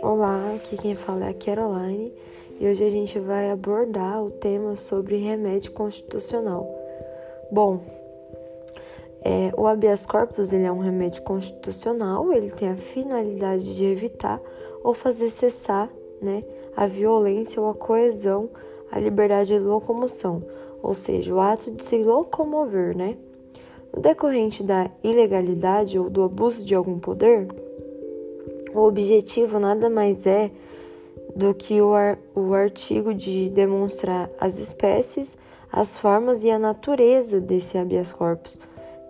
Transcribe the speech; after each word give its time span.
Olá, 0.00 0.54
aqui 0.54 0.76
quem 0.76 0.94
fala 0.94 1.26
é 1.26 1.30
a 1.30 1.34
Caroline 1.34 2.12
e 2.60 2.68
hoje 2.68 2.84
a 2.84 2.88
gente 2.88 3.18
vai 3.18 3.50
abordar 3.50 4.22
o 4.22 4.30
tema 4.30 4.76
sobre 4.76 5.16
remédio 5.16 5.72
constitucional. 5.72 6.72
Bom, 7.50 7.80
é, 9.22 9.52
o 9.56 9.66
habeas 9.66 10.06
corpus 10.06 10.52
ele 10.52 10.64
é 10.64 10.72
um 10.72 10.78
remédio 10.78 11.22
constitucional, 11.22 12.32
ele 12.32 12.50
tem 12.50 12.68
a 12.68 12.76
finalidade 12.76 13.74
de 13.74 13.84
evitar 13.84 14.40
ou 14.84 14.94
fazer 14.94 15.30
cessar 15.30 15.90
né, 16.22 16.44
a 16.76 16.86
violência 16.86 17.60
ou 17.60 17.70
a 17.70 17.74
coesão, 17.74 18.48
a 18.90 19.00
liberdade 19.00 19.48
de 19.48 19.58
locomoção, 19.58 20.44
ou 20.82 20.94
seja, 20.94 21.34
o 21.34 21.40
ato 21.40 21.70
de 21.70 21.84
se 21.84 22.02
locomover, 22.02 22.96
né? 22.96 23.16
Decorrente 23.96 24.62
da 24.62 24.90
ilegalidade 25.02 25.98
ou 25.98 26.08
do 26.08 26.22
abuso 26.22 26.64
de 26.64 26.74
algum 26.74 26.98
poder, 26.98 27.48
o 28.74 28.80
objetivo 28.80 29.58
nada 29.58 29.90
mais 29.90 30.26
é 30.26 30.50
do 31.34 31.54
que 31.54 31.80
o, 31.80 31.92
ar, 31.92 32.18
o 32.34 32.54
artigo 32.54 33.12
de 33.12 33.48
demonstrar 33.50 34.30
as 34.40 34.58
espécies, 34.58 35.36
as 35.72 35.98
formas 35.98 36.44
e 36.44 36.50
a 36.50 36.58
natureza 36.58 37.40
desse 37.40 37.78
habeas 37.78 38.12
corpus, 38.12 38.58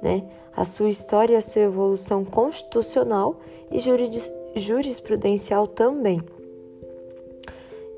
né? 0.03 0.25
a 0.57 0.65
sua 0.65 0.89
história 0.89 1.35
e 1.35 1.37
a 1.37 1.41
sua 1.41 1.63
evolução 1.63 2.25
constitucional 2.25 3.41
e 3.71 3.79
jurisprudencial 4.59 5.67
também. 5.67 6.23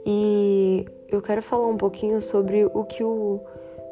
E 0.05 0.86
eu 1.08 1.22
quero 1.22 1.42
falar 1.42 1.66
um 1.66 1.77
pouquinho 1.77 2.20
sobre 2.20 2.64
o 2.64 2.84
que 2.84 3.05
o 3.05 3.41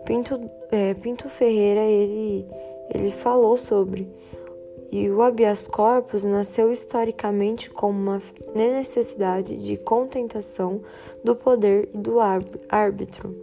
Pinto, 0.05 0.41
é, 0.71 0.95
Pinto 0.95 1.29
Ferreira 1.29 1.83
ele, 1.83 2.47
ele 2.95 3.11
falou 3.11 3.57
sobre 3.57 4.09
e 4.91 5.09
o 5.09 5.23
habeas 5.23 5.69
corpus 5.69 6.25
nasceu 6.25 6.73
historicamente 6.73 7.71
como 7.71 7.97
uma 7.99 8.23
necessidade 8.55 9.57
de 9.57 9.77
contentação 9.77 10.81
do 11.23 11.35
poder 11.35 11.89
e 11.95 11.97
do 11.97 12.17
árbitro. 12.69 13.35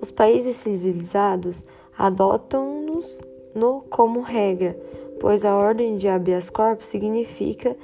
Os 0.00 0.10
países 0.10 0.56
civilizados 0.56 1.64
adotam-nos 1.98 3.20
no 3.54 3.80
como 3.90 4.20
regra, 4.20 4.78
pois 5.18 5.44
a 5.44 5.56
ordem 5.56 5.96
de 5.96 6.08
habeas 6.08 6.50
corpus 6.50 6.88
significa, 6.88 7.76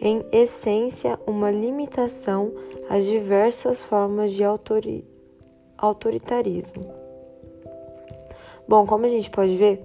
em 0.00 0.24
essência, 0.32 1.18
uma 1.26 1.50
limitação 1.50 2.52
às 2.88 3.04
diversas 3.04 3.80
formas 3.80 4.32
de 4.32 4.44
autori 4.44 5.04
autoritarismo. 5.78 6.99
Bom, 8.70 8.86
como 8.86 9.04
a 9.04 9.08
gente 9.08 9.28
pode 9.28 9.56
ver, 9.56 9.84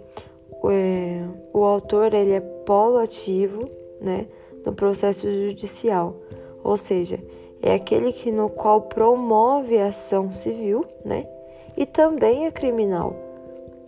é, 0.70 1.24
o 1.52 1.64
autor 1.64 2.14
ele 2.14 2.34
é 2.34 2.40
polo 2.40 3.00
ativo 3.00 3.68
né, 4.00 4.28
no 4.64 4.74
processo 4.74 5.28
judicial, 5.28 6.16
ou 6.64 6.78
seja, 6.78 7.18
é 7.64 7.74
aquele 7.74 8.14
que 8.14 8.32
no 8.32 8.48
qual 8.48 8.84
promove 8.84 9.80
a 9.80 9.88
ação 9.88 10.32
civil 10.32 10.86
né, 11.04 11.28
e 11.76 11.88
também 11.88 12.46
é 12.46 12.52
criminal, 12.52 13.16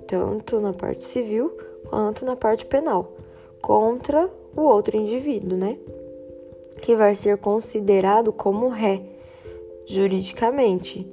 tanto 0.08 0.60
na 0.60 0.74
parte 0.74 1.06
civil 1.06 1.56
quanto 1.88 2.26
na 2.26 2.36
parte 2.36 2.66
penal, 2.66 3.12
contra 3.62 4.28
o 4.56 4.62
outro 4.62 4.98
indivíduo, 4.98 5.56
né, 5.56 5.78
que 6.82 6.96
vai 6.96 7.14
ser 7.14 7.38
considerado 7.38 8.34
como 8.34 8.68
ré 8.68 9.04
juridicamente, 9.86 11.08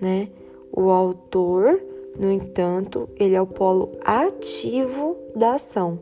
né? 0.00 0.30
O 0.72 0.88
autor 0.88 1.89
no 2.18 2.30
entanto, 2.30 3.08
ele 3.16 3.34
é 3.34 3.40
o 3.40 3.46
polo 3.46 3.92
ativo 4.04 5.16
da 5.34 5.54
ação 5.54 5.98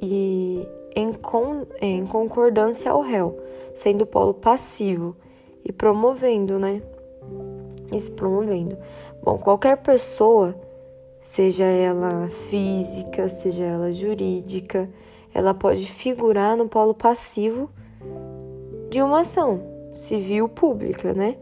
e 0.00 0.66
em, 0.96 1.12
con 1.12 1.66
em 1.80 2.04
concordância 2.04 2.90
ao 2.90 3.00
réu, 3.00 3.38
sendo 3.74 4.02
o 4.02 4.06
polo 4.06 4.34
passivo 4.34 5.16
e 5.64 5.72
promovendo, 5.72 6.58
né? 6.58 6.82
E 7.92 8.00
se 8.00 8.10
promovendo. 8.10 8.76
Bom, 9.22 9.38
qualquer 9.38 9.76
pessoa, 9.76 10.54
seja 11.20 11.64
ela 11.64 12.28
física, 12.48 13.28
seja 13.28 13.64
ela 13.64 13.92
jurídica, 13.92 14.90
ela 15.32 15.54
pode 15.54 15.86
figurar 15.86 16.56
no 16.56 16.68
polo 16.68 16.94
passivo 16.94 17.70
de 18.90 19.00
uma 19.00 19.20
ação 19.20 19.62
civil 19.94 20.48
pública, 20.48 21.14
né? 21.14 21.36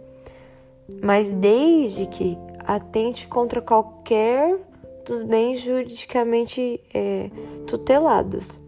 Mas 1.02 1.30
desde 1.30 2.06
que 2.06 2.36
atente 2.74 3.26
contra 3.26 3.60
qualquer 3.60 4.56
dos 5.04 5.22
bens 5.22 5.60
juridicamente 5.60 6.80
é, 6.94 7.30
tutelados. 7.66 8.58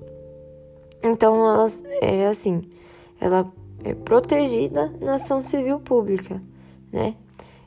Então, 1.03 1.37
ela 1.37 1.67
é 2.01 2.27
assim, 2.27 2.63
ela 3.21 3.51
é 3.85 3.95
protegida 3.95 4.93
na 5.01 5.15
ação 5.15 5.43
civil 5.43 5.79
pública, 5.79 6.43
né? 6.93 7.15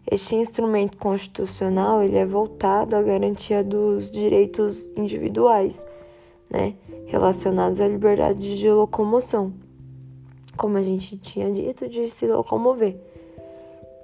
Este 0.10 0.36
instrumento 0.36 0.98
constitucional 0.98 2.04
ele 2.04 2.18
é 2.18 2.26
voltado 2.26 2.96
à 2.96 3.02
garantia 3.02 3.64
dos 3.64 4.12
direitos 4.12 4.92
individuais, 4.96 5.86
né, 6.48 6.76
relacionados 7.08 7.82
à 7.82 7.88
liberdade 7.88 8.56
de 8.56 8.70
locomoção, 8.70 9.52
como 10.56 10.78
a 10.78 10.82
gente 10.84 11.18
tinha 11.18 11.52
dito, 11.52 11.90
de 11.90 12.08
se 12.08 12.28
locomover. 12.28 12.96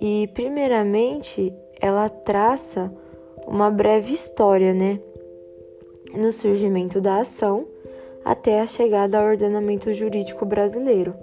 E 0.02 0.28
primeiramente 0.34 1.54
ela 1.82 2.08
traça 2.08 2.94
uma 3.48 3.70
breve 3.72 4.14
história, 4.14 4.74
né? 4.74 5.00
No 6.14 6.32
surgimento 6.32 7.02
da 7.02 7.20
ação 7.20 7.66
até 8.24 8.62
a 8.62 8.68
chegada 8.68 9.18
ao 9.18 9.26
ordenamento 9.26 9.92
jurídico 9.92 10.46
brasileiro. 10.46 11.16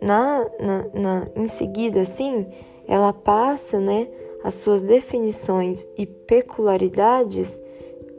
Na, 0.00 0.44
na, 0.58 0.86
na, 0.92 1.28
em 1.36 1.46
seguida, 1.46 2.04
sim, 2.04 2.46
ela 2.88 3.12
passa 3.12 3.78
né, 3.78 4.08
as 4.42 4.54
suas 4.54 4.82
definições 4.82 5.88
e 5.96 6.04
peculiaridades 6.04 7.60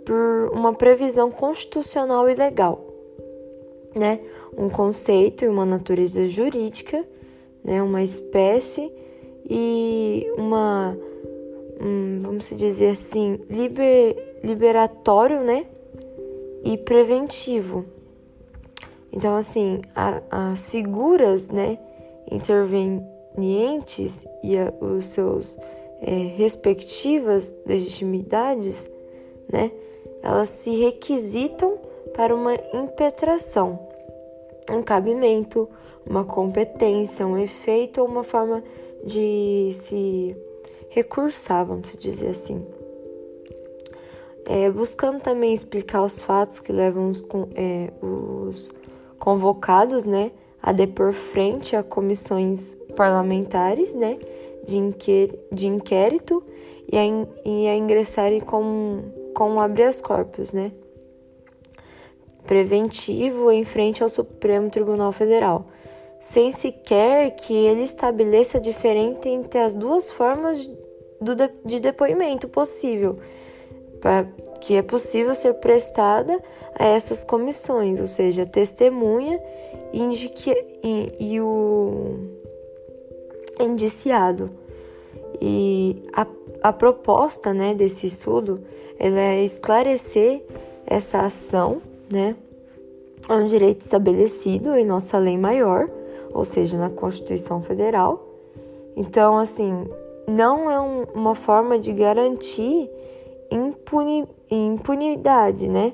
por 0.06 0.52
uma 0.54 0.74
previsão 0.74 1.30
constitucional 1.30 2.30
e 2.30 2.36
legal, 2.36 2.86
né? 3.96 4.20
Um 4.58 4.70
conceito 4.70 5.44
e 5.44 5.48
uma 5.48 5.66
natureza 5.66 6.28
jurídica, 6.28 7.04
né? 7.64 7.82
Uma 7.82 8.02
espécie 8.02 8.92
e 9.50 10.23
uma, 10.54 10.98
um, 11.82 12.22
vamos 12.22 12.50
dizer 12.50 12.92
assim, 12.92 13.40
liber, 13.50 14.40
liberatório, 14.44 15.42
né? 15.42 15.66
E 16.64 16.78
preventivo. 16.78 17.86
Então, 19.12 19.36
assim, 19.36 19.82
a, 19.96 20.22
as 20.52 20.70
figuras, 20.70 21.50
né, 21.50 21.78
intervenientes 22.32 24.26
e 24.44 24.58
a, 24.58 24.74
os 24.82 25.06
seus 25.08 25.58
é, 26.02 26.12
respectivas 26.36 27.56
legitimidades, 27.66 28.90
né, 29.52 29.72
elas 30.22 30.50
se 30.50 30.76
requisitam 30.78 31.78
para 32.14 32.34
uma 32.34 32.56
impetração, 32.74 33.88
um 34.72 34.82
cabimento, 34.82 35.70
uma 36.06 36.24
competência, 36.24 37.28
um 37.28 37.38
efeito 37.38 38.02
ou 38.02 38.08
uma 38.08 38.24
forma 38.24 38.64
de 39.04 39.70
se 39.74 40.36
recursar, 40.90 41.66
vamos 41.66 41.96
dizer 41.98 42.30
assim. 42.30 42.66
É, 44.46 44.70
buscando 44.70 45.22
também 45.22 45.54
explicar 45.54 46.04
os 46.04 46.22
fatos 46.22 46.60
que 46.60 46.72
levam 46.72 47.10
os, 47.10 47.24
é, 47.56 47.92
os 48.02 48.72
convocados 49.18 50.04
né, 50.04 50.32
a 50.62 50.72
depor 50.74 51.14
frente 51.14 51.76
a 51.76 51.84
comissões 51.84 52.76
parlamentares 52.96 53.94
né, 53.94 54.18
de, 54.66 54.78
inquérito, 54.78 55.40
de 55.52 55.68
inquérito 55.68 56.44
e 56.92 56.98
a, 56.98 57.06
in, 57.06 57.28
e 57.46 57.68
a 57.68 57.76
ingressarem 57.76 58.42
com, 58.42 59.32
com 59.34 59.62
habeas 59.62 60.02
corpus, 60.02 60.52
né, 60.52 60.74
preventivo 62.46 63.50
em 63.50 63.64
frente 63.64 64.04
ao 64.04 64.10
Supremo 64.10 64.70
Tribunal 64.70 65.14
Federal 65.14 65.68
sem 66.24 66.54
sequer 66.54 67.32
que 67.32 67.54
ele 67.54 67.82
estabeleça 67.82 68.58
a 68.58 68.62
diferença 68.62 69.28
entre 69.28 69.60
as 69.60 69.76
duas 69.76 70.10
formas 70.10 70.72
de 71.66 71.80
depoimento 71.82 72.48
possível, 72.48 73.18
que 74.62 74.76
é 74.76 74.82
possível 74.82 75.36
ser 75.36 75.56
prestada 75.56 76.42
a 76.80 76.86
essas 76.86 77.26
comissões, 77.26 78.00
ou 78.00 78.08
seja, 78.08 78.46
testemunha 78.46 79.38
e, 79.92 81.42
o 81.42 82.16
indiciado. 83.60 84.50
E 85.42 86.08
a, 86.14 86.26
a 86.64 86.72
proposta 86.72 87.54
né, 87.54 87.76
desse 87.76 88.08
estudo 88.08 88.64
é 88.98 89.44
esclarecer 89.44 90.42
essa 90.86 91.20
ação, 91.20 91.82
né, 92.10 92.34
é 93.28 93.34
um 93.34 93.46
direito 93.46 93.82
estabelecido 93.82 94.74
em 94.74 94.86
nossa 94.86 95.18
lei 95.18 95.38
maior 95.38 95.90
ou 96.34 96.44
seja, 96.44 96.78
na 96.78 96.90
Constituição 96.90 97.62
Federal. 97.62 98.26
Então, 98.96 99.38
assim, 99.38 99.88
não 100.28 100.70
é 100.70 100.80
um, 100.80 101.04
uma 101.14 101.36
forma 101.36 101.78
de 101.78 101.92
garantir 101.94 102.90
impuni, 103.52 104.28
impunidade, 104.50 105.68
né? 105.68 105.94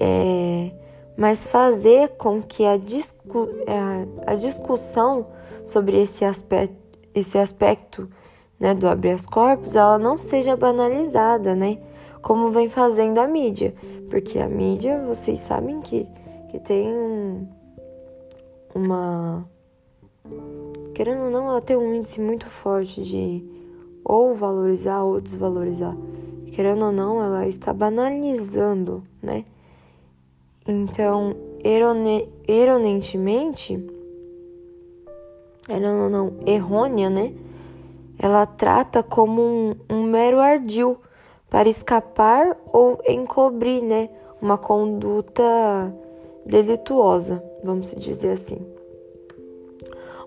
é, 0.00 0.70
mas 1.16 1.46
fazer 1.46 2.08
com 2.16 2.40
que 2.40 2.64
a, 2.64 2.78
discu 2.78 3.50
a, 3.66 4.32
a 4.32 4.34
discussão 4.34 5.26
sobre 5.62 6.00
esse 6.00 6.24
aspecto, 6.24 6.74
esse 7.14 7.36
aspecto 7.36 8.08
né, 8.58 8.74
do 8.74 8.88
habeas 8.88 9.26
corpus, 9.26 9.76
ela 9.76 9.98
não 9.98 10.16
seja 10.16 10.56
banalizada, 10.56 11.54
né? 11.54 11.78
Como 12.22 12.48
vem 12.48 12.68
fazendo 12.68 13.18
a 13.18 13.26
mídia. 13.26 13.74
Porque 14.08 14.38
a 14.38 14.48
mídia, 14.48 15.02
vocês 15.06 15.40
sabem 15.40 15.80
que, 15.80 16.06
que 16.48 16.58
tem 16.58 16.88
um, 16.88 17.46
uma. 18.74 19.46
Querendo 20.94 21.24
ou 21.24 21.30
não, 21.30 21.50
ela 21.50 21.60
tem 21.60 21.76
um 21.76 21.94
índice 21.94 22.20
muito 22.20 22.48
forte 22.48 23.02
de 23.02 23.44
ou 24.04 24.34
valorizar 24.34 25.02
ou 25.02 25.20
desvalorizar. 25.20 25.96
Querendo 26.52 26.86
ou 26.86 26.92
não, 26.92 27.22
ela 27.22 27.46
está 27.46 27.72
banalizando, 27.72 29.02
né? 29.22 29.44
Então, 30.66 31.34
erroneamente, 31.64 33.86
querendo 35.66 36.02
ou 36.02 36.10
não, 36.10 36.32
errônea, 36.46 37.08
né? 37.08 37.32
Ela 38.18 38.44
trata 38.44 39.02
como 39.02 39.40
um, 39.40 39.76
um 39.88 40.02
mero 40.02 40.40
ardil 40.40 40.98
para 41.48 41.68
escapar 41.68 42.56
ou 42.72 43.00
encobrir, 43.08 43.82
né, 43.82 44.10
uma 44.40 44.56
conduta 44.56 45.42
delituosa, 46.44 47.42
vamos 47.62 47.94
dizer 47.96 48.32
assim. 48.32 48.58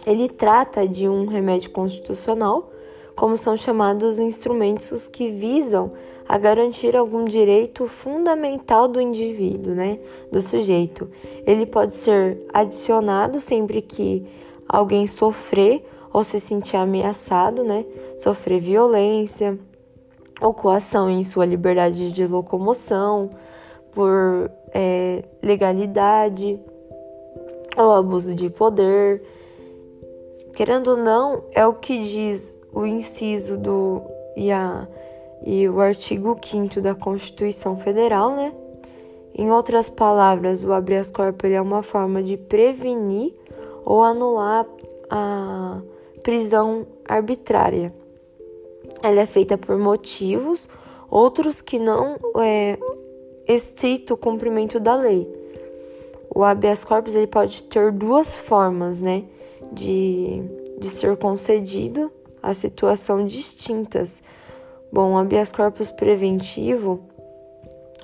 Ele 0.06 0.28
trata 0.28 0.88
de 0.88 1.08
um 1.08 1.26
remédio 1.26 1.70
constitucional, 1.70 2.71
como 3.14 3.36
são 3.36 3.56
chamados 3.56 4.18
instrumentos 4.18 5.08
que 5.08 5.28
visam 5.28 5.92
a 6.28 6.38
garantir 6.38 6.96
algum 6.96 7.24
direito 7.24 7.86
fundamental 7.86 8.88
do 8.88 9.00
indivíduo, 9.00 9.74
né, 9.74 9.98
do 10.30 10.40
sujeito. 10.40 11.10
Ele 11.46 11.66
pode 11.66 11.94
ser 11.94 12.46
adicionado 12.52 13.38
sempre 13.40 13.82
que 13.82 14.26
alguém 14.68 15.06
sofrer 15.06 15.84
ou 16.12 16.22
se 16.22 16.40
sentir 16.40 16.76
ameaçado, 16.76 17.62
né, 17.62 17.84
sofrer 18.16 18.60
violência 18.60 19.58
ou 20.40 20.54
coação 20.54 21.10
em 21.10 21.22
sua 21.22 21.44
liberdade 21.44 22.12
de 22.12 22.26
locomoção 22.26 23.30
por 23.92 24.50
é, 24.72 25.24
legalidade 25.42 26.58
ou 27.76 27.92
abuso 27.92 28.34
de 28.34 28.48
poder. 28.50 29.22
Querendo 30.54 30.92
ou 30.92 30.96
não, 30.96 31.44
é 31.52 31.66
o 31.66 31.74
que 31.74 31.98
diz 32.04 32.58
o 32.72 32.86
inciso 32.86 33.56
do 33.56 34.02
e 34.36 34.50
a 34.50 34.86
e 35.44 35.68
o 35.68 35.80
artigo 35.80 36.38
5 36.40 36.80
da 36.80 36.94
Constituição 36.94 37.76
Federal, 37.76 38.36
né? 38.36 38.52
Em 39.34 39.50
outras 39.50 39.90
palavras, 39.90 40.62
o 40.62 40.72
habeas 40.72 41.10
corpus 41.10 41.50
é 41.50 41.60
uma 41.60 41.82
forma 41.82 42.22
de 42.22 42.36
prevenir 42.36 43.34
ou 43.84 44.02
anular 44.02 44.66
a 45.10 45.80
prisão 46.22 46.86
arbitrária. 47.08 47.92
Ela 49.02 49.22
é 49.22 49.26
feita 49.26 49.58
por 49.58 49.76
motivos, 49.78 50.68
outros 51.10 51.60
que 51.60 51.78
não 51.78 52.16
é 52.36 52.78
estrito 53.48 54.16
cumprimento 54.16 54.78
da 54.78 54.94
lei. 54.94 55.28
O 56.34 56.44
habeas 56.44 56.84
corpus 56.84 57.16
ele 57.16 57.26
pode 57.26 57.64
ter 57.64 57.90
duas 57.90 58.38
formas, 58.38 59.00
né, 59.00 59.24
de, 59.72 60.42
de 60.78 60.86
ser 60.86 61.16
concedido 61.16 62.12
a 62.42 62.52
situação 62.52 63.24
distintas 63.24 64.22
Bom, 64.92 65.14
o 65.14 65.16
habeas 65.16 65.50
corpus 65.50 65.90
preventivo, 65.90 67.00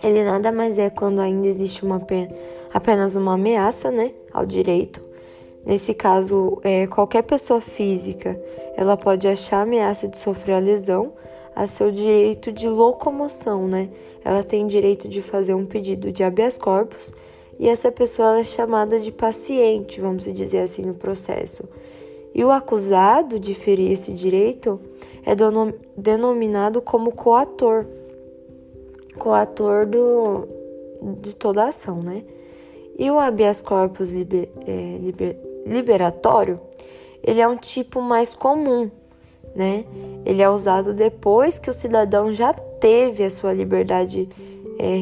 ele 0.03 0.25
nada 0.25 0.51
mais 0.51 0.79
é 0.79 0.89
quando 0.89 1.21
ainda 1.21 1.47
existe 1.47 1.85
uma 1.85 2.01
apenas 2.73 3.15
uma 3.15 3.35
ameaça, 3.35 3.91
né, 3.91 4.13
ao 4.33 4.47
direito. 4.47 5.05
Nesse 5.67 5.93
caso, 5.93 6.59
é, 6.65 6.87
qualquer 6.87 7.25
pessoa 7.25 7.61
física, 7.61 8.41
ela 8.75 8.97
pode 8.97 9.29
achar 9.29 9.61
ameaça 9.61 10.09
de 10.09 10.17
sofrer 10.17 10.55
a 10.55 10.59
lesão 10.59 11.13
a 11.55 11.67
seu 11.67 11.91
direito 11.91 12.51
de 12.51 12.67
locomoção, 12.67 13.69
né? 13.69 13.91
Ela 14.25 14.43
tem 14.43 14.67
direito 14.67 15.09
de 15.09 15.21
fazer 15.21 15.53
um 15.53 15.67
pedido 15.67 16.11
de 16.11 16.25
habeas 16.25 16.57
corpus 16.57 17.15
e 17.59 17.69
essa 17.69 17.93
pessoa 17.93 18.39
é 18.39 18.45
chamada 18.45 18.99
de 18.99 19.13
paciente, 19.13 20.01
vamos 20.01 20.25
dizer 20.25 20.61
assim, 20.61 20.81
no 20.81 20.95
processo. 20.95 21.69
E 22.35 22.45
o 22.45 22.51
acusado 22.51 23.39
de 23.39 23.55
ferir 23.55 23.93
esse 23.93 24.13
direito 24.13 24.81
é 25.25 25.35
denominado 25.97 26.81
como 26.81 27.13
coator, 27.13 27.85
coator 29.19 29.87
do, 29.87 30.47
de 31.21 31.35
toda 31.35 31.65
a 31.65 31.69
ação, 31.69 32.03
né? 32.03 32.25
E 32.99 33.11
o 33.11 33.19
habeas 33.19 33.61
corpus 33.61 34.13
liber, 34.13 34.49
é, 34.67 34.99
liber, 35.01 35.37
liberatório, 35.67 36.61
ele 37.23 37.41
é 37.41 37.47
um 37.47 37.57
tipo 37.57 38.01
mais 38.01 38.35
comum, 38.35 38.91
né? 39.55 39.85
Ele 40.25 40.41
é 40.41 40.49
usado 40.49 40.95
depois 40.95 41.59
que 41.59 41.69
o 41.69 41.75
cidadão 41.75 42.33
já 42.33 42.53
teve 42.53 43.25
a 43.25 43.31
sua 43.31 43.53
liberdade 43.53 44.29
é, 44.79 44.97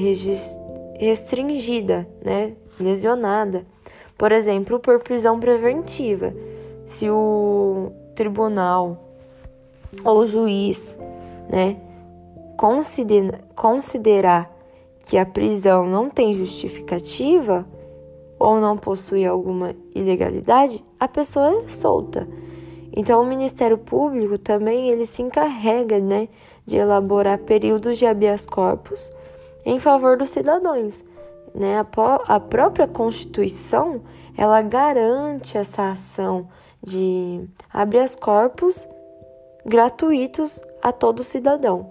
restringida, 0.98 2.06
né? 2.24 2.54
Lesionada. 2.80 3.64
Por 4.18 4.32
exemplo, 4.32 4.80
por 4.80 4.98
prisão 5.00 5.38
preventiva. 5.38 6.34
Se 6.86 7.10
o 7.10 7.90
tribunal 8.14 8.96
ou 10.04 10.20
o 10.20 10.26
juiz, 10.26 10.96
né, 11.50 11.76
considera, 12.56 13.40
considerar 13.56 14.50
que 15.04 15.18
a 15.18 15.26
prisão 15.26 15.86
não 15.86 16.08
tem 16.08 16.32
justificativa 16.32 17.66
ou 18.38 18.60
não 18.60 18.76
possui 18.76 19.26
alguma 19.26 19.74
ilegalidade, 19.94 20.84
a 20.98 21.08
pessoa 21.08 21.64
é 21.64 21.68
solta. 21.68 22.26
Então 22.96 23.20
o 23.20 23.26
Ministério 23.26 23.76
Público 23.76 24.38
também 24.38 24.88
ele 24.88 25.04
se 25.04 25.22
encarrega, 25.22 25.98
né, 25.98 26.28
de 26.64 26.76
elaborar 26.76 27.38
períodos 27.38 27.98
de 27.98 28.06
habeas 28.06 28.46
corpus 28.46 29.10
em 29.64 29.80
favor 29.80 30.16
dos 30.16 30.30
cidadãos. 30.30 31.04
Né? 31.52 31.80
A, 31.80 31.86
a 32.36 32.40
própria 32.40 32.86
Constituição 32.86 34.02
ela 34.36 34.62
garante 34.62 35.58
essa 35.58 35.90
ação 35.90 36.46
de 36.86 37.44
habeas 37.72 38.14
corpus 38.14 38.88
gratuitos 39.64 40.62
a 40.80 40.92
todo 40.92 41.24
cidadão. 41.24 41.90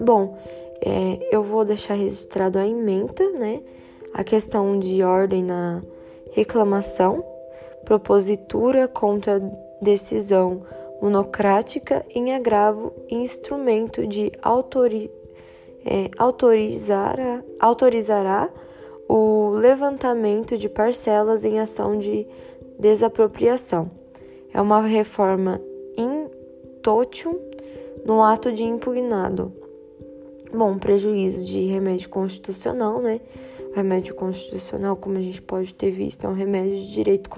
Bom, 0.00 0.38
é, 0.80 1.28
eu 1.32 1.42
vou 1.42 1.64
deixar 1.64 1.94
registrado 1.94 2.58
a 2.58 2.66
ementa, 2.66 3.28
né? 3.32 3.60
A 4.14 4.22
questão 4.22 4.78
de 4.78 5.02
ordem 5.02 5.42
na 5.42 5.82
reclamação, 6.32 7.24
propositura 7.84 8.86
contra 8.86 9.40
decisão 9.82 10.62
monocrática 11.02 12.04
em 12.10 12.34
agravo 12.34 12.92
instrumento 13.10 14.06
de 14.06 14.32
autori, 14.40 15.10
é, 15.84 16.10
autorizar, 16.16 17.18
autorizará 17.60 18.48
o 19.08 19.50
levantamento 19.50 20.56
de 20.56 20.68
parcelas 20.68 21.44
em 21.44 21.60
ação 21.60 21.98
de 21.98 22.26
desapropriação. 22.78 23.90
É 24.52 24.60
uma 24.60 24.80
reforma 24.82 25.60
in 25.96 26.28
totium 26.82 27.38
no 28.04 28.22
ato 28.22 28.52
de 28.52 28.64
impugnado. 28.64 29.52
Bom, 30.52 30.78
prejuízo 30.78 31.44
de 31.44 31.66
remédio 31.66 32.08
constitucional, 32.08 33.00
né? 33.00 33.20
Remédio 33.74 34.14
constitucional, 34.14 34.96
como 34.96 35.18
a 35.18 35.20
gente 35.20 35.42
pode 35.42 35.74
ter 35.74 35.90
visto, 35.90 36.24
é 36.24 36.28
um 36.28 36.34
remédio 36.34 36.76
de 36.76 36.90
direito 36.92 37.28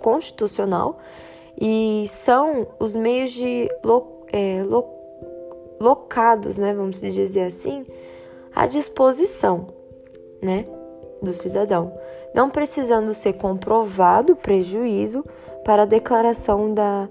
constitucional 0.00 0.98
e 1.60 2.06
são 2.08 2.66
os 2.80 2.96
meios 2.96 3.30
de 3.30 3.68
lo, 3.84 4.24
é, 4.32 4.62
lo, 4.64 4.84
locados, 5.78 6.58
né? 6.58 6.74
Vamos 6.74 7.00
dizer 7.00 7.44
assim, 7.44 7.86
à 8.54 8.66
disposição, 8.66 9.68
né? 10.42 10.64
Do 11.22 11.32
cidadão, 11.32 11.92
não 12.34 12.50
precisando 12.50 13.14
ser 13.14 13.34
comprovado 13.34 14.36
prejuízo 14.36 15.24
para 15.64 15.82
a 15.82 15.86
declaração 15.86 16.74
da 16.74 17.08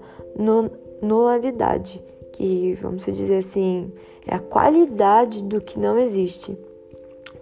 nulidade, 1.02 2.02
que 2.32 2.74
vamos 2.80 3.04
dizer 3.04 3.38
assim, 3.38 3.92
é 4.26 4.34
a 4.34 4.38
qualidade 4.38 5.42
do 5.42 5.60
que 5.60 5.78
não 5.78 5.98
existe. 5.98 6.56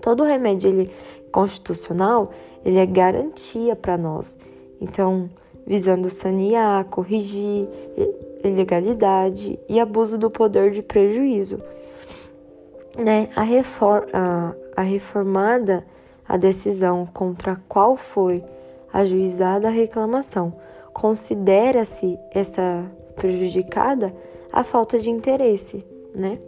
Todo 0.01 0.25
remédio 0.25 0.69
ele 0.69 0.91
constitucional, 1.31 2.31
ele 2.65 2.79
é 2.79 2.87
garantia 2.87 3.77
para 3.77 3.97
nós. 3.97 4.39
Então, 4.81 5.31
visando 5.67 6.11
sanear, 6.11 6.85
corrigir 6.87 7.69
ilegalidade 8.45 9.59
e 9.69 9.79
abuso 9.79 10.19
do 10.19 10.31
poder 10.31 10.71
de 10.71 10.83
prejuízo. 10.83 11.59
Né? 12.97 13.29
A, 13.35 13.43
reform, 13.43 14.05
a, 14.13 14.55
a 14.77 14.83
reformada 14.83 15.85
a 16.29 16.37
decisão 16.37 17.07
contra 17.07 17.53
a 17.53 17.61
qual 17.69 17.97
foi 17.97 18.45
ajuizada 18.93 19.69
a 19.69 19.71
reclamação. 19.71 20.53
Considera-se 20.93 22.19
essa 22.31 22.85
prejudicada 23.15 24.15
a 24.53 24.63
falta 24.63 24.99
de 24.99 25.11
interesse, 25.11 25.85
né? 26.15 26.39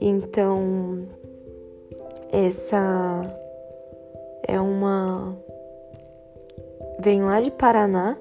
Então, 0.00 1.06
essa 2.32 3.22
é 4.42 4.60
uma. 4.60 5.36
Vem 7.00 7.22
lá 7.22 7.40
de 7.40 7.50
Paraná, 7.50 8.16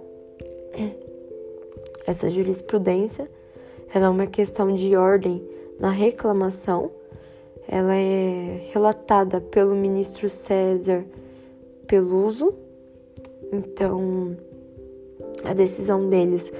essa 2.05 2.29
jurisprudência. 2.29 3.29
Ela 3.93 4.05
é 4.05 4.09
uma 4.09 4.27
questão 4.27 4.73
de 4.73 4.95
ordem 4.95 5.43
na 5.79 5.89
reclamação. 5.89 6.91
Ela 7.67 7.95
é 7.95 8.61
relatada 8.71 9.41
pelo 9.41 9.75
ministro 9.75 10.29
César 10.29 11.03
Peluso. 11.85 12.53
Então, 13.51 14.37
a 15.43 15.53
decisão 15.53 16.09
deles 16.09 16.51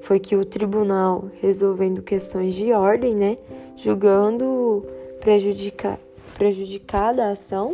foi 0.00 0.18
que 0.18 0.36
o 0.36 0.44
tribunal, 0.44 1.24
resolvendo 1.40 2.02
questões 2.02 2.54
de 2.54 2.72
ordem, 2.72 3.14
né, 3.14 3.38
julgando 3.76 4.84
prejudica, 5.20 5.98
prejudicada 6.34 7.24
a 7.24 7.30
ação, 7.30 7.72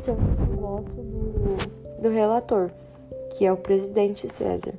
então, 0.00 0.14
o 0.14 0.60
voto 0.60 0.92
do, 0.92 2.02
do 2.02 2.08
relator, 2.08 2.70
que 3.30 3.44
é 3.44 3.52
o 3.52 3.56
presidente 3.56 4.28
César. 4.28 4.74